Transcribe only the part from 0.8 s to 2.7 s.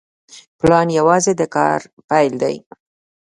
یوازې د کار پیل دی